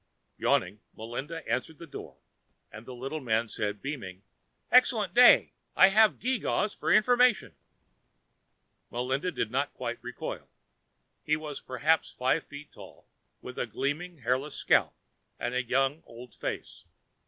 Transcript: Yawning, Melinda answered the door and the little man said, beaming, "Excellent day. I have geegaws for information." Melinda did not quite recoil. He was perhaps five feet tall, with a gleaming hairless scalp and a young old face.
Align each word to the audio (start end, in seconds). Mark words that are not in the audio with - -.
Yawning, 0.37 0.79
Melinda 0.95 1.47
answered 1.47 1.77
the 1.77 1.85
door 1.85 2.17
and 2.71 2.87
the 2.87 2.95
little 2.95 3.19
man 3.19 3.47
said, 3.47 3.83
beaming, 3.83 4.23
"Excellent 4.71 5.13
day. 5.13 5.53
I 5.75 5.89
have 5.89 6.17
geegaws 6.17 6.73
for 6.75 6.91
information." 6.91 7.53
Melinda 8.89 9.31
did 9.31 9.51
not 9.51 9.75
quite 9.75 9.99
recoil. 10.03 10.49
He 11.21 11.35
was 11.35 11.61
perhaps 11.61 12.09
five 12.11 12.43
feet 12.43 12.71
tall, 12.71 13.05
with 13.43 13.59
a 13.59 13.67
gleaming 13.67 14.21
hairless 14.23 14.55
scalp 14.55 14.95
and 15.37 15.53
a 15.53 15.61
young 15.61 16.01
old 16.07 16.33
face. 16.33 16.85